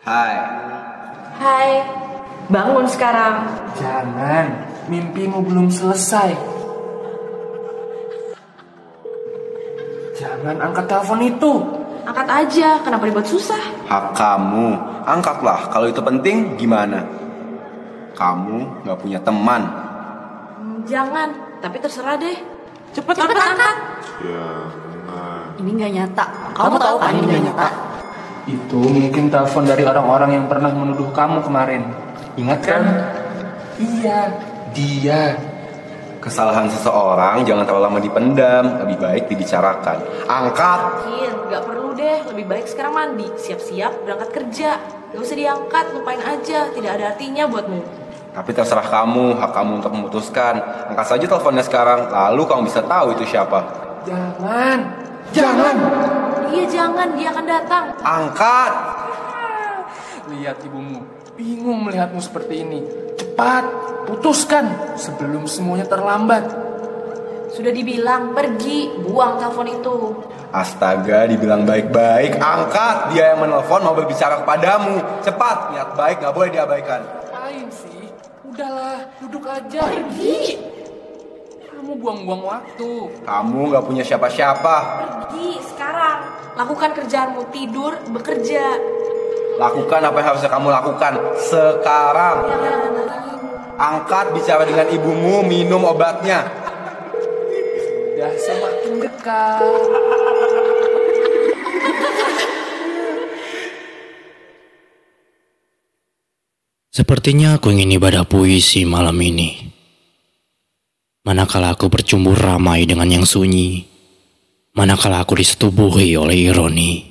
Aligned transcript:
Hai. 0.00 0.32
Hai, 1.36 1.68
bangun 2.48 2.88
sekarang. 2.88 3.44
Jangan, 3.76 4.48
mimpimu 4.88 5.44
belum 5.44 5.68
selesai. 5.68 6.32
Jangan 10.16 10.56
angkat 10.56 10.88
telepon 10.88 11.20
itu. 11.20 11.52
Angkat 12.08 12.28
aja, 12.32 12.80
kenapa 12.80 13.12
dibuat 13.12 13.28
susah? 13.28 13.60
Hak 13.92 14.16
kamu. 14.16 14.72
Angkatlah. 15.04 15.68
Kalau 15.68 15.92
itu 15.92 16.00
penting, 16.00 16.56
gimana? 16.56 17.04
Kamu 18.16 18.88
nggak 18.88 18.98
punya 19.04 19.20
teman. 19.20 19.68
Hmm, 19.68 20.80
jangan, 20.88 21.28
tapi 21.60 21.76
terserah 21.76 22.16
deh. 22.16 22.40
Cepet, 22.96 23.20
cepet 23.20 23.36
angkat. 23.36 23.76
Ini 25.60 25.70
nggak 25.76 25.92
nyata. 25.92 26.24
Kamu, 26.56 26.80
tahu 26.80 26.96
kan 26.96 27.12
ini 27.20 27.24
nggak 27.36 27.44
nyata? 27.52 27.89
Itu 28.50 28.82
mungkin 28.82 29.30
telepon 29.30 29.62
dari 29.62 29.86
orang-orang 29.86 30.30
yang 30.34 30.46
pernah 30.50 30.74
menuduh 30.74 31.06
kamu 31.14 31.38
kemarin. 31.46 31.86
Ingat 32.34 32.60
kan? 32.66 32.82
Iya, 33.78 34.20
dia. 34.74 35.38
Kesalahan 36.20 36.68
seseorang 36.68 37.48
jangan 37.48 37.64
terlalu 37.64 37.84
lama 37.86 38.00
dipendam. 38.02 38.64
Lebih 38.84 38.96
baik 39.00 39.24
dibicarakan. 39.30 40.02
Angkat. 40.26 40.80
Kin, 41.06 41.32
nggak 41.48 41.62
perlu 41.64 41.96
deh. 41.96 42.18
Lebih 42.28 42.44
baik 42.50 42.66
sekarang 42.68 42.92
mandi, 42.92 43.30
siap-siap 43.38 44.04
berangkat 44.04 44.30
kerja. 44.34 44.70
Gak 45.14 45.20
usah 45.22 45.36
diangkat, 45.38 45.84
lupain 45.96 46.20
aja. 46.20 46.68
Tidak 46.74 46.90
ada 46.90 47.16
artinya 47.16 47.48
buatmu. 47.48 47.80
Tapi 48.30 48.50
terserah 48.54 48.86
kamu, 48.86 49.38
hak 49.42 49.50
kamu 49.50 49.72
untuk 49.82 49.92
memutuskan. 49.96 50.54
Angkat 50.92 51.06
saja 51.08 51.24
teleponnya 51.26 51.64
sekarang, 51.66 52.12
lalu 52.12 52.42
kamu 52.46 52.62
bisa 52.68 52.84
tahu 52.84 53.16
itu 53.16 53.24
siapa. 53.26 53.58
Jangan, 54.06 54.78
jangan. 55.34 56.19
Iya 56.50 56.64
jangan, 56.66 57.08
dia 57.14 57.30
akan 57.30 57.46
datang. 57.46 57.84
Angkat! 58.02 58.72
Lihat 60.34 60.58
ibumu, 60.66 61.06
bingung 61.38 61.86
melihatmu 61.86 62.18
seperti 62.18 62.66
ini. 62.66 62.82
Cepat, 63.14 63.64
putuskan 64.10 64.94
sebelum 64.98 65.46
semuanya 65.46 65.86
terlambat. 65.86 66.50
Sudah 67.50 67.70
dibilang, 67.74 68.34
pergi, 68.34 68.90
buang 69.02 69.38
telepon 69.38 69.68
itu. 69.70 69.96
Astaga, 70.50 71.30
dibilang 71.30 71.62
baik-baik. 71.62 72.38
Angkat! 72.38 73.14
Dia 73.14 73.34
yang 73.34 73.46
menelpon 73.46 73.86
mau 73.86 73.94
berbicara 73.94 74.42
kepadamu. 74.42 75.22
Cepat, 75.22 75.74
niat 75.74 75.94
baik 75.94 76.18
nggak 76.18 76.34
boleh 76.34 76.50
diabaikan. 76.50 77.00
Ngapain 77.02 77.66
sih? 77.70 78.10
Udahlah, 78.46 79.06
duduk 79.22 79.46
aja. 79.46 79.82
Pergi. 79.86 80.58
Kamu 81.80 81.96
buang-buang 81.96 82.44
waktu. 82.44 83.08
Kamu 83.24 83.72
nggak 83.72 83.84
punya 83.88 84.04
siapa-siapa. 84.04 84.76
Pergi 85.32 85.64
sekarang. 85.64 86.28
Lakukan 86.52 86.92
kerjaanmu, 86.92 87.48
tidur, 87.48 87.96
bekerja. 88.12 88.76
Lakukan 89.56 90.04
apa 90.04 90.16
yang 90.20 90.28
harusnya 90.28 90.52
kamu 90.52 90.68
lakukan 90.68 91.12
sekarang. 91.40 92.36
Angkat, 93.80 94.36
bicara 94.36 94.68
dengan 94.68 94.92
ibumu, 94.92 95.40
minum 95.40 95.80
obatnya. 95.88 96.52
Udah 98.12 98.32
semakin 98.36 98.92
dekat. 99.00 99.64
Sepertinya 106.92 107.56
aku 107.56 107.72
ingin 107.72 107.96
ibadah 107.96 108.28
puisi 108.28 108.84
malam 108.84 109.16
ini. 109.24 109.79
Manakala 111.20 111.76
aku 111.76 111.92
bercumbu 111.92 112.32
ramai 112.32 112.88
dengan 112.88 113.04
yang 113.04 113.28
sunyi, 113.28 113.84
manakala 114.72 115.20
aku 115.20 115.36
disetubuhi 115.36 116.16
oleh 116.16 116.48
ironi, 116.48 117.04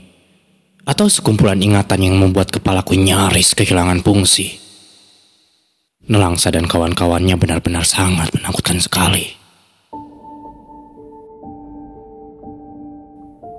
atau 0.82 1.06
sekumpulan 1.06 1.62
ingatan 1.62 2.10
yang 2.10 2.18
membuat 2.18 2.50
kepalaku 2.50 2.98
nyaris 2.98 3.54
kehilangan 3.54 4.02
fungsi. 4.02 4.58
Nelangsa 6.10 6.50
dan 6.50 6.66
kawan-kawannya 6.66 7.38
benar-benar 7.38 7.86
sangat 7.86 8.34
menakutkan 8.34 8.82
sekali. 8.82 9.30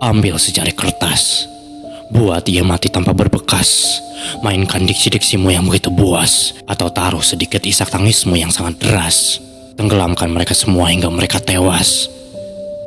Ambil 0.03 0.35
secari 0.35 0.75
kertas, 0.75 1.47
buat 2.11 2.43
ia 2.51 2.67
mati 2.67 2.91
tanpa 2.91 3.15
berbekas. 3.15 4.03
Mainkan 4.43 4.83
diksi-diksimu 4.83 5.55
yang 5.55 5.71
begitu 5.71 5.95
buas, 5.95 6.59
atau 6.67 6.91
taruh 6.91 7.23
sedikit 7.23 7.63
isak 7.63 7.95
tangismu 7.95 8.35
yang 8.35 8.51
sangat 8.51 8.83
deras. 8.83 9.39
Tenggelamkan 9.81 10.29
mereka 10.29 10.53
semua 10.53 10.93
hingga 10.93 11.09
mereka 11.09 11.41
tewas, 11.41 12.05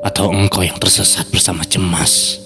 atau 0.05 0.29
engkau 0.29 0.61
yang 0.61 0.77
tersesat 0.77 1.25
bersama 1.33 1.65
cemas. 1.65 2.37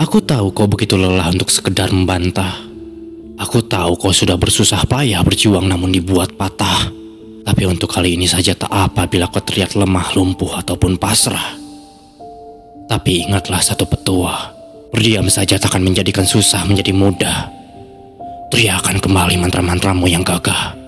Aku 0.00 0.24
tahu 0.24 0.56
kau 0.56 0.64
begitu 0.64 0.96
lelah 0.96 1.28
untuk 1.28 1.52
sekedar 1.52 1.92
membantah. 1.92 2.64
Aku 3.36 3.60
tahu 3.60 4.00
kau 4.00 4.08
sudah 4.08 4.40
bersusah 4.40 4.88
payah 4.88 5.20
berjuang 5.20 5.68
namun 5.68 5.92
dibuat 5.92 6.32
patah. 6.32 6.88
Tapi 7.44 7.68
untuk 7.68 7.92
kali 7.92 8.16
ini 8.16 8.24
saja 8.24 8.56
tak 8.56 8.72
apa 8.72 9.04
bila 9.04 9.28
kau 9.28 9.44
teriak 9.44 9.76
lemah, 9.76 10.16
lumpuh 10.16 10.64
ataupun 10.64 10.96
pasrah. 10.96 11.60
Tapi 12.88 13.28
ingatlah 13.28 13.60
satu 13.60 13.84
petua. 13.84 14.32
Berdiam 14.88 15.28
saja 15.28 15.60
takkan 15.60 15.84
menjadikan 15.84 16.24
susah 16.24 16.64
menjadi 16.64 16.96
mudah. 16.96 17.55
Teriakan 18.46 19.02
kembali 19.02 19.42
mantra-mantramu 19.42 20.06
yang 20.06 20.22
gagah. 20.22 20.78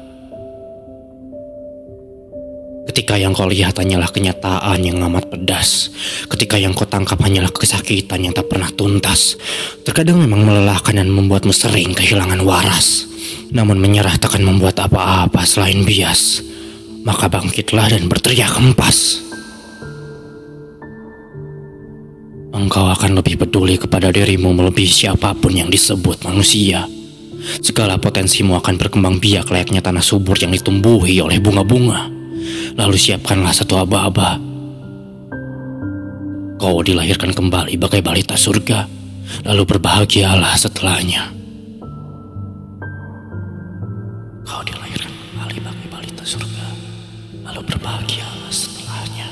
Ketika 2.87 3.19
yang 3.19 3.35
kau 3.35 3.51
lihat 3.51 3.75
hanyalah 3.83 4.07
kenyataan 4.15 4.79
yang 4.79 5.03
amat 5.11 5.27
pedas. 5.27 5.91
Ketika 6.31 6.55
yang 6.55 6.71
kau 6.71 6.87
tangkap 6.87 7.19
hanyalah 7.19 7.51
kesakitan 7.51 8.23
yang 8.23 8.35
tak 8.35 8.47
pernah 8.47 8.71
tuntas. 8.71 9.35
Terkadang 9.83 10.23
memang 10.23 10.47
melelahkan 10.47 11.03
dan 11.03 11.11
membuatmu 11.11 11.51
sering 11.51 11.99
kehilangan 11.99 12.47
waras. 12.47 13.11
Namun 13.51 13.83
menyerah 13.83 14.15
takkan 14.23 14.47
membuat 14.47 14.79
apa-apa 14.79 15.43
selain 15.43 15.83
bias. 15.83 16.47
Maka 17.03 17.27
bangkitlah 17.27 17.91
dan 17.91 18.07
berteriak 18.07 18.55
empas. 18.55 19.19
Engkau 22.55 22.87
akan 22.87 23.19
lebih 23.19 23.39
peduli 23.39 23.79
kepada 23.79 24.15
dirimu 24.15 24.55
melebihi 24.55 24.91
siapa 24.91 25.35
pun 25.35 25.55
yang 25.55 25.71
disebut 25.71 26.23
manusia. 26.23 26.98
Segala 27.65 27.97
potensimu 27.97 28.55
akan 28.61 28.75
berkembang 28.77 29.17
biak 29.17 29.49
layaknya 29.49 29.81
tanah 29.81 30.05
subur 30.05 30.37
yang 30.37 30.53
ditumbuhi 30.53 31.17
oleh 31.25 31.41
bunga-bunga. 31.41 32.09
Lalu 32.77 32.97
siapkanlah 33.01 33.57
satu 33.57 33.81
aba-aba. 33.81 34.39
Kau 36.59 36.83
dilahirkan 36.83 37.33
kembali 37.33 37.79
bagai 37.79 38.03
balita 38.03 38.35
surga. 38.35 38.87
Lalu 39.47 39.63
berbahagialah 39.65 40.59
setelahnya. 40.59 41.31
Kau 44.43 44.63
dilahirkan 44.65 45.13
kembali 45.13 45.57
bagai 45.63 45.87
balita 45.93 46.25
surga. 46.25 46.67
Lalu 47.47 47.61
berbahagialah 47.63 48.53
setelahnya. 48.53 49.29